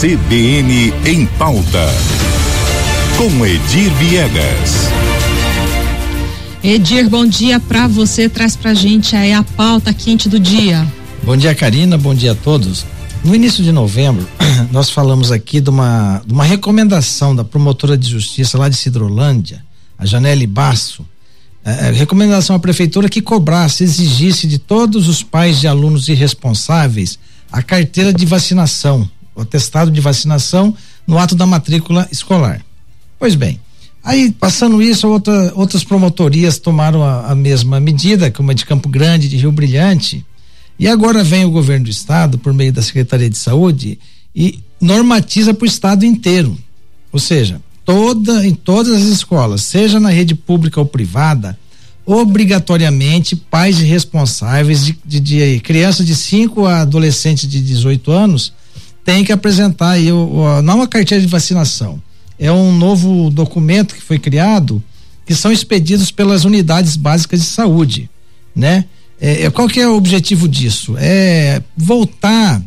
CBN 0.00 0.94
em 1.04 1.26
pauta. 1.26 1.86
Com 3.18 3.44
Edir 3.44 3.92
Viegas. 3.96 4.88
Edir, 6.64 7.06
bom 7.06 7.26
dia 7.26 7.60
para 7.60 7.86
você. 7.86 8.26
Traz 8.26 8.56
pra 8.56 8.72
gente 8.72 9.14
aí 9.14 9.34
a 9.34 9.42
pauta 9.42 9.92
quente 9.92 10.26
do 10.26 10.40
dia. 10.40 10.90
Bom 11.22 11.36
dia, 11.36 11.54
Karina. 11.54 11.98
Bom 11.98 12.14
dia 12.14 12.32
a 12.32 12.34
todos. 12.34 12.86
No 13.22 13.34
início 13.34 13.62
de 13.62 13.72
novembro, 13.72 14.26
nós 14.72 14.88
falamos 14.88 15.30
aqui 15.30 15.60
de 15.60 15.68
uma, 15.68 16.22
de 16.24 16.32
uma 16.32 16.44
recomendação 16.44 17.36
da 17.36 17.44
promotora 17.44 17.94
de 17.94 18.08
justiça 18.08 18.56
lá 18.56 18.70
de 18.70 18.76
Cidrolândia, 18.76 19.62
a 19.98 20.06
Janelle 20.06 20.46
Basso. 20.46 21.04
É, 21.62 21.88
é 21.88 21.90
recomendação 21.90 22.56
à 22.56 22.58
prefeitura 22.58 23.06
que 23.06 23.20
cobrasse, 23.20 23.84
exigisse 23.84 24.46
de 24.46 24.58
todos 24.58 25.08
os 25.08 25.22
pais 25.22 25.60
de 25.60 25.68
alunos 25.68 26.08
irresponsáveis 26.08 27.18
a 27.52 27.62
carteira 27.62 28.14
de 28.14 28.24
vacinação, 28.24 29.06
o 29.40 29.42
atestado 29.42 29.90
de 29.90 30.00
vacinação 30.00 30.74
no 31.06 31.18
ato 31.18 31.34
da 31.34 31.46
matrícula 31.46 32.06
escolar. 32.12 32.64
Pois 33.18 33.34
bem, 33.34 33.58
aí 34.04 34.30
passando 34.30 34.80
isso, 34.82 35.08
outra, 35.08 35.52
outras 35.54 35.82
promotorias 35.82 36.58
tomaram 36.58 37.02
a, 37.02 37.32
a 37.32 37.34
mesma 37.34 37.80
medida, 37.80 38.30
como 38.30 38.50
a 38.50 38.54
de 38.54 38.66
Campo 38.66 38.88
Grande, 38.88 39.28
de 39.28 39.36
Rio 39.36 39.52
Brilhante, 39.52 40.24
e 40.78 40.88
agora 40.88 41.22
vem 41.24 41.44
o 41.44 41.50
governo 41.50 41.84
do 41.84 41.90
estado, 41.90 42.38
por 42.38 42.54
meio 42.54 42.72
da 42.72 42.80
Secretaria 42.80 43.28
de 43.28 43.36
Saúde, 43.36 43.98
e 44.34 44.60
normatiza 44.80 45.52
para 45.52 45.64
o 45.64 45.68
estado 45.68 46.06
inteiro. 46.06 46.56
Ou 47.12 47.18
seja, 47.18 47.60
toda, 47.84 48.46
em 48.46 48.54
todas 48.54 48.92
as 48.92 49.08
escolas, 49.08 49.62
seja 49.62 50.00
na 50.00 50.08
rede 50.08 50.34
pública 50.34 50.80
ou 50.80 50.86
privada, 50.86 51.58
obrigatoriamente 52.06 53.36
pais 53.36 53.78
responsáveis 53.78 54.84
de, 54.86 54.98
de, 55.04 55.20
de 55.20 55.60
crianças 55.60 56.06
de 56.06 56.14
5 56.14 56.64
a 56.64 56.80
adolescentes 56.80 57.48
de 57.48 57.60
18 57.60 58.10
anos 58.10 58.52
têm 59.04 59.24
que 59.24 59.32
apresentar 59.32 59.90
aí 59.90 60.08
não 60.62 60.82
a 60.82 60.88
carteira 60.88 61.22
de 61.22 61.28
vacinação. 61.28 62.00
É 62.38 62.50
um 62.50 62.76
novo 62.76 63.30
documento 63.30 63.94
que 63.94 64.02
foi 64.02 64.18
criado 64.18 64.82
que 65.26 65.34
são 65.34 65.52
expedidos 65.52 66.10
pelas 66.10 66.44
unidades 66.44 66.96
básicas 66.96 67.40
de 67.40 67.46
saúde, 67.46 68.10
né? 68.54 68.84
É, 69.20 69.44
é, 69.44 69.50
qual 69.50 69.68
que 69.68 69.78
é 69.78 69.86
o 69.86 69.94
objetivo 69.94 70.48
disso? 70.48 70.96
É 70.98 71.62
voltar, 71.76 72.62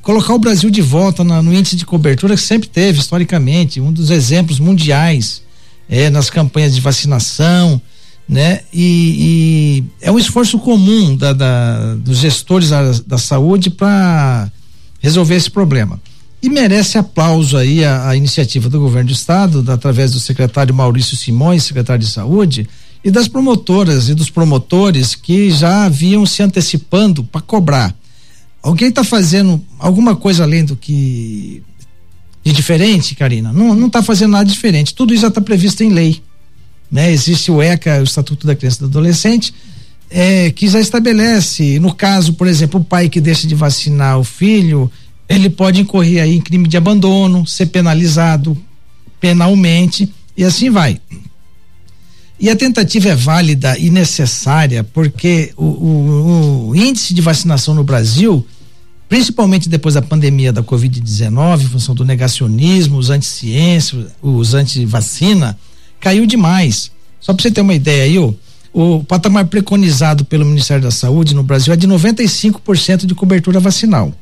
colocar 0.00 0.32
o 0.32 0.38
Brasil 0.38 0.70
de 0.70 0.80
volta 0.80 1.24
no 1.24 1.52
índice 1.52 1.74
de 1.74 1.84
cobertura 1.84 2.36
que 2.36 2.40
sempre 2.40 2.68
teve, 2.68 3.00
historicamente, 3.00 3.80
um 3.80 3.92
dos 3.92 4.10
exemplos 4.10 4.60
mundiais 4.60 5.42
é, 5.88 6.08
nas 6.08 6.30
campanhas 6.30 6.74
de 6.74 6.80
vacinação, 6.80 7.82
né? 8.28 8.60
E, 8.72 9.82
e 9.82 9.84
é 10.00 10.12
um 10.12 10.18
esforço 10.18 10.58
comum 10.58 11.16
da, 11.16 11.32
da 11.32 11.94
dos 11.96 12.18
gestores 12.18 12.70
da, 12.70 12.92
da 13.06 13.18
saúde 13.18 13.70
para 13.70 14.50
resolver 14.98 15.34
esse 15.34 15.50
problema. 15.50 16.00
E 16.42 16.48
merece 16.48 16.98
aplauso 16.98 17.56
aí 17.56 17.84
a, 17.84 18.08
a 18.08 18.16
iniciativa 18.16 18.68
do 18.68 18.78
governo 18.78 19.08
do 19.08 19.14
estado, 19.14 19.62
da, 19.62 19.74
através 19.74 20.12
do 20.12 20.20
secretário 20.20 20.74
Maurício 20.74 21.16
Simões, 21.16 21.64
secretário 21.64 22.04
de 22.04 22.10
saúde, 22.10 22.68
e 23.04 23.10
das 23.10 23.28
promotoras 23.28 24.08
e 24.08 24.14
dos 24.14 24.30
promotores 24.30 25.14
que 25.14 25.50
já 25.50 25.84
haviam 25.84 26.24
se 26.26 26.42
antecipando 26.42 27.24
para 27.24 27.40
cobrar. 27.40 27.94
Alguém 28.62 28.88
está 28.88 29.04
fazendo 29.04 29.64
alguma 29.78 30.16
coisa 30.16 30.42
além 30.42 30.64
do 30.64 30.76
que 30.76 31.62
de 32.44 32.52
diferente, 32.52 33.14
Karina? 33.14 33.52
Não, 33.52 33.74
não 33.74 33.86
está 33.86 34.02
fazendo 34.02 34.32
nada 34.32 34.44
diferente. 34.44 34.94
Tudo 34.94 35.12
isso 35.12 35.22
já 35.22 35.28
está 35.28 35.40
previsto 35.40 35.82
em 35.82 35.90
lei. 35.90 36.22
Né? 36.90 37.10
Existe 37.12 37.50
o 37.50 37.62
ECA, 37.62 38.00
o 38.00 38.04
Estatuto 38.04 38.46
da 38.46 38.56
Criança 38.56 38.78
e 38.78 38.80
do 38.80 38.86
Adolescente, 38.86 39.54
é, 40.10 40.50
que 40.50 40.68
já 40.68 40.80
estabelece, 40.80 41.78
no 41.78 41.94
caso, 41.94 42.34
por 42.34 42.46
exemplo, 42.46 42.80
o 42.80 42.84
pai 42.84 43.08
que 43.08 43.20
deixa 43.20 43.46
de 43.46 43.54
vacinar 43.54 44.18
o 44.18 44.24
filho, 44.24 44.90
ele 45.28 45.50
pode 45.50 45.80
incorrer 45.80 46.22
aí 46.22 46.36
em 46.36 46.40
crime 46.40 46.66
de 46.66 46.76
abandono, 46.76 47.46
ser 47.46 47.66
penalizado 47.66 48.56
penalmente 49.20 50.12
e 50.36 50.44
assim 50.44 50.70
vai. 50.70 51.00
E 52.40 52.48
a 52.48 52.56
tentativa 52.56 53.08
é 53.08 53.14
válida 53.16 53.76
e 53.78 53.90
necessária 53.90 54.84
porque 54.84 55.52
o, 55.56 55.64
o, 55.64 56.68
o 56.68 56.76
índice 56.76 57.12
de 57.12 57.20
vacinação 57.20 57.74
no 57.74 57.82
Brasil, 57.82 58.46
principalmente 59.08 59.68
depois 59.68 59.96
da 59.96 60.02
pandemia 60.02 60.52
da 60.52 60.62
Covid-19, 60.62 61.62
em 61.62 61.68
função 61.68 61.94
do 61.94 62.04
negacionismo, 62.04 62.96
os 62.96 63.10
anti-ciência, 63.10 64.06
os 64.22 64.54
anti-vacina, 64.54 65.58
caiu 66.00 66.24
demais. 66.26 66.92
Só 67.20 67.34
para 67.34 67.42
você 67.42 67.50
ter 67.50 67.60
uma 67.60 67.74
ideia 67.74 68.04
aí, 68.04 68.18
ó, 68.18 68.32
o 68.80 69.02
patamar 69.02 69.46
preconizado 69.46 70.24
pelo 70.24 70.44
Ministério 70.44 70.84
da 70.84 70.92
Saúde 70.92 71.34
no 71.34 71.42
Brasil 71.42 71.72
é 71.72 71.76
de 71.76 71.88
95% 71.88 73.06
de 73.06 73.14
cobertura 73.14 73.58
vacinal. 73.58 74.14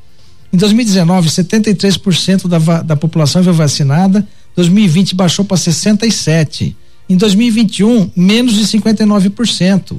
Em 0.50 0.56
2019, 0.56 1.28
73% 1.28 2.48
da, 2.48 2.82
da 2.82 2.96
população 2.96 3.44
foi 3.44 3.52
vacinada, 3.52 4.26
2020 4.54 5.14
baixou 5.14 5.44
para 5.44 5.58
67%. 5.58 6.74
Em 7.06 7.16
2021, 7.18 8.10
menos 8.16 8.54
de 8.54 8.64
59%. 8.64 9.98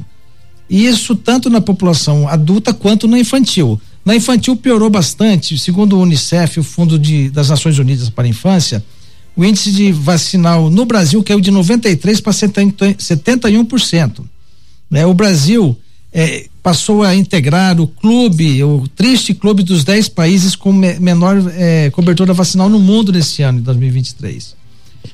E 0.68 0.88
isso 0.88 1.16
tanto 1.16 1.52
na 1.52 1.62
população 1.62 2.28
adulta 2.28 2.74
quanto 2.74 3.08
na 3.08 3.20
infantil. 3.20 3.80
Na 4.04 4.16
infantil 4.16 4.56
piorou 4.56 4.90
bastante, 4.90 5.56
segundo 5.60 5.98
o 5.98 6.02
Unicef, 6.02 6.60
o 6.60 6.64
Fundo 6.64 6.98
de, 6.98 7.30
das 7.30 7.50
Nações 7.50 7.78
Unidas 7.78 8.10
para 8.10 8.26
a 8.26 8.30
Infância, 8.30 8.84
o 9.36 9.46
índice 9.46 9.72
de 9.72 9.92
vacinal 9.92 10.68
no 10.72 10.84
Brasil 10.84 11.24
caiu 11.24 11.40
de 11.40 11.52
93 11.52 12.20
para 12.22 12.34
71%. 12.34 14.26
Né? 14.90 15.06
O 15.06 15.14
Brasil 15.14 15.78
é, 16.14 16.46
passou 16.64 17.04
a 17.04 17.16
integrar 17.16 17.80
o 17.80 17.88
clube, 17.88 18.64
o 18.64 18.88
triste 18.88 19.34
clube 19.34 19.64
dos 19.64 19.84
10 19.84 20.10
países 20.10 20.56
com 20.56 20.72
me, 20.72 21.00
menor 21.00 21.38
é, 21.56 21.90
cobertura 21.92 22.34
vacinal 22.34 22.70
no 22.70 22.80
mundo 22.80 23.12
nesse 23.12 23.44
ano, 23.44 23.60
em 23.60 23.62
2023. 23.62 24.56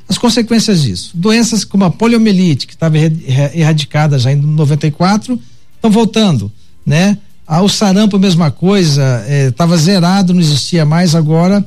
As 0.07 0.17
consequências 0.17 0.81
disso: 0.81 1.11
doenças 1.13 1.63
como 1.63 1.83
a 1.85 1.91
poliomielite, 1.91 2.67
que 2.67 2.73
estava 2.73 2.97
erradicada 2.97 4.17
já 4.17 4.31
em 4.31 4.35
94, 4.35 5.39
estão 5.75 5.91
voltando, 5.91 6.51
né? 6.85 7.17
O 7.61 7.67
sarampo, 7.67 8.17
mesma 8.17 8.49
coisa, 8.49 9.23
estava 9.49 9.75
eh, 9.75 9.77
zerado, 9.77 10.33
não 10.33 10.39
existia 10.39 10.85
mais, 10.85 11.13
agora 11.13 11.63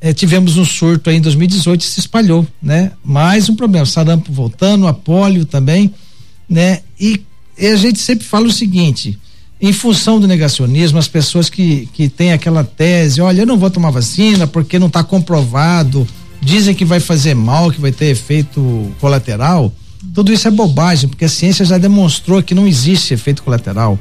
eh, 0.00 0.14
tivemos 0.14 0.56
um 0.56 0.64
surto 0.64 1.10
aí 1.10 1.16
em 1.16 1.20
2018 1.20 1.80
e 1.80 1.84
se 1.84 2.00
espalhou, 2.00 2.46
né? 2.62 2.92
Mais 3.04 3.48
um 3.48 3.56
problema, 3.56 3.84
sarampo 3.84 4.32
voltando, 4.32 4.86
a 4.86 4.94
polio 4.94 5.44
também, 5.44 5.92
né? 6.48 6.80
E, 6.98 7.20
e 7.60 7.66
a 7.66 7.76
gente 7.76 7.98
sempre 7.98 8.24
fala 8.24 8.46
o 8.46 8.52
seguinte, 8.52 9.18
em 9.60 9.72
função 9.72 10.18
do 10.18 10.26
negacionismo, 10.26 10.98
as 10.98 11.06
pessoas 11.06 11.50
que, 11.50 11.86
que 11.92 12.08
têm 12.08 12.32
aquela 12.32 12.64
tese, 12.64 13.20
olha, 13.20 13.42
eu 13.42 13.46
não 13.46 13.58
vou 13.58 13.70
tomar 13.70 13.90
vacina 13.90 14.46
porque 14.46 14.78
não 14.78 14.86
está 14.86 15.04
comprovado, 15.04 16.08
dizem 16.40 16.74
que 16.74 16.84
vai 16.84 16.98
fazer 16.98 17.34
mal, 17.34 17.70
que 17.70 17.80
vai 17.80 17.92
ter 17.92 18.06
efeito 18.06 18.90
colateral, 18.98 19.70
tudo 20.14 20.32
isso 20.32 20.48
é 20.48 20.50
bobagem, 20.50 21.08
porque 21.10 21.26
a 21.26 21.28
ciência 21.28 21.64
já 21.64 21.76
demonstrou 21.76 22.42
que 22.42 22.54
não 22.54 22.66
existe 22.66 23.12
efeito 23.12 23.42
colateral. 23.42 23.98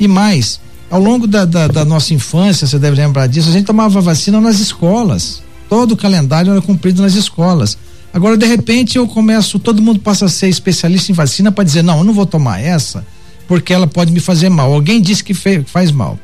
E 0.00 0.08
mais, 0.08 0.58
ao 0.90 1.00
longo 1.00 1.26
da, 1.26 1.44
da, 1.44 1.68
da 1.68 1.84
nossa 1.84 2.14
infância, 2.14 2.66
você 2.66 2.78
deve 2.78 2.96
lembrar 2.96 3.26
disso, 3.26 3.50
a 3.50 3.52
gente 3.52 3.66
tomava 3.66 4.00
vacina 4.00 4.40
nas 4.40 4.58
escolas. 4.58 5.42
Todo 5.74 5.92
o 5.92 5.96
calendário 5.96 6.52
era 6.52 6.62
cumprido 6.62 7.02
nas 7.02 7.14
escolas. 7.14 7.76
Agora, 8.12 8.36
de 8.36 8.46
repente, 8.46 8.96
eu 8.96 9.08
começo, 9.08 9.58
todo 9.58 9.82
mundo 9.82 9.98
passa 9.98 10.26
a 10.26 10.28
ser 10.28 10.48
especialista 10.48 11.10
em 11.10 11.14
vacina 11.16 11.50
para 11.50 11.64
dizer, 11.64 11.82
não, 11.82 11.98
eu 11.98 12.04
não 12.04 12.14
vou 12.14 12.24
tomar 12.24 12.60
essa, 12.60 13.04
porque 13.48 13.72
ela 13.72 13.88
pode 13.88 14.12
me 14.12 14.20
fazer 14.20 14.48
mal. 14.48 14.72
Alguém 14.72 15.02
disse 15.02 15.24
que 15.24 15.34
faz 15.34 15.90
mal 15.90 16.16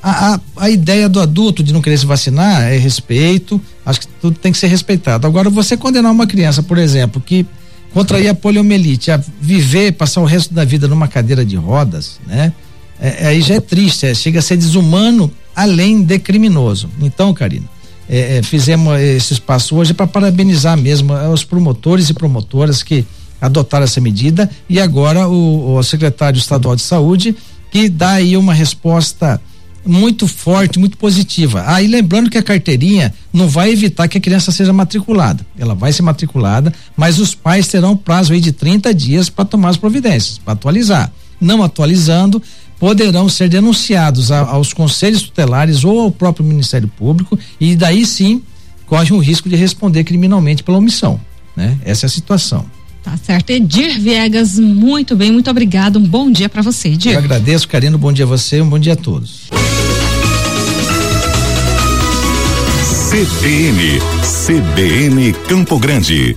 a, 0.00 0.34
a, 0.34 0.40
a, 0.58 0.70
ideia 0.70 1.08
do 1.08 1.18
adulto 1.18 1.64
de 1.64 1.72
não 1.72 1.82
querer 1.82 1.98
se 1.98 2.06
vacinar 2.06 2.62
é 2.62 2.76
respeito, 2.76 3.60
acho 3.84 4.02
que 4.02 4.06
tudo 4.20 4.38
tem 4.38 4.52
que 4.52 4.58
ser 4.58 4.68
respeitado. 4.68 5.26
Agora, 5.26 5.50
você 5.50 5.76
condenar 5.76 6.12
uma 6.12 6.28
criança, 6.28 6.62
por 6.62 6.78
exemplo, 6.78 7.20
que 7.20 7.44
contrair 7.92 8.28
a 8.28 8.34
poliomielite, 8.34 9.10
a 9.10 9.20
viver, 9.40 9.94
passar 9.94 10.20
o 10.20 10.24
resto 10.24 10.54
da 10.54 10.64
vida 10.64 10.86
numa 10.86 11.08
cadeira 11.08 11.44
de 11.44 11.56
rodas, 11.56 12.20
né? 12.24 12.52
É, 13.00 13.26
aí 13.26 13.42
já 13.42 13.56
é 13.56 13.60
triste, 13.60 14.06
é, 14.06 14.14
chega 14.14 14.38
a 14.38 14.42
ser 14.42 14.56
desumano, 14.56 15.28
além 15.56 16.04
de 16.04 16.20
criminoso. 16.20 16.88
Então, 17.00 17.34
Karina, 17.34 17.66
é 18.08 18.42
fizemos 18.42 18.98
esse 19.00 19.32
espaço 19.32 19.76
hoje 19.76 19.92
para 19.92 20.06
parabenizar 20.06 20.76
mesmo 20.76 21.12
os 21.32 21.44
promotores 21.44 22.08
e 22.08 22.14
promotoras 22.14 22.82
que 22.82 23.04
adotaram 23.40 23.84
essa 23.84 24.00
medida 24.00 24.50
e 24.68 24.80
agora 24.80 25.28
o, 25.28 25.76
o 25.76 25.82
secretário 25.82 26.38
estadual 26.38 26.76
de 26.76 26.82
saúde 26.82 27.36
que 27.70 27.88
dá 27.88 28.12
aí 28.12 28.36
uma 28.36 28.54
resposta 28.54 29.40
muito 29.86 30.26
forte, 30.26 30.78
muito 30.78 30.96
positiva. 30.98 31.62
Aí 31.66 31.86
ah, 31.86 31.88
lembrando 31.88 32.28
que 32.28 32.36
a 32.36 32.42
carteirinha 32.42 33.14
não 33.32 33.48
vai 33.48 33.70
evitar 33.70 34.08
que 34.08 34.18
a 34.18 34.20
criança 34.20 34.50
seja 34.50 34.72
matriculada. 34.72 35.46
Ela 35.56 35.74
vai 35.74 35.92
ser 35.92 36.02
matriculada, 36.02 36.72
mas 36.96 37.18
os 37.18 37.34
pais 37.34 37.68
terão 37.68 37.96
prazo 37.96 38.32
aí 38.32 38.40
de 38.40 38.52
30 38.52 38.92
dias 38.92 39.30
para 39.30 39.44
tomar 39.44 39.70
as 39.70 39.76
providências, 39.76 40.38
para 40.38 40.54
atualizar. 40.54 41.12
Não 41.40 41.62
atualizando, 41.62 42.42
poderão 42.78 43.28
ser 43.28 43.48
denunciados 43.48 44.30
a, 44.30 44.40
aos 44.40 44.72
conselhos 44.72 45.22
tutelares 45.22 45.84
ou 45.84 46.00
ao 46.00 46.10
próprio 46.10 46.44
Ministério 46.44 46.88
Público 46.88 47.38
e 47.60 47.74
daí 47.74 48.04
sim 48.04 48.42
corre 48.86 49.12
o 49.12 49.18
risco 49.18 49.48
de 49.48 49.56
responder 49.56 50.04
criminalmente 50.04 50.62
pela 50.62 50.78
omissão, 50.78 51.20
né? 51.56 51.76
Essa 51.84 52.06
é 52.06 52.08
a 52.08 52.10
situação. 52.10 52.64
Tá 53.02 53.16
certo. 53.16 53.50
Edir 53.50 54.00
Viegas, 54.00 54.58
muito 54.58 55.14
bem, 55.14 55.30
muito 55.30 55.48
obrigado. 55.48 55.96
Um 55.96 56.02
bom 56.02 56.30
dia 56.30 56.48
para 56.48 56.60
você, 56.60 56.88
Edir. 56.88 57.12
Eu 57.12 57.18
agradeço, 57.18 57.68
Karina. 57.68 57.96
Um 57.96 58.00
bom 58.00 58.12
dia 58.12 58.24
a 58.24 58.28
você, 58.28 58.60
um 58.60 58.68
bom 58.68 58.78
dia 58.78 58.94
a 58.94 58.96
todos. 58.96 59.48
CBN, 63.08 64.00
CBN 64.44 65.32
Campo 65.48 65.78
Grande. 65.78 66.36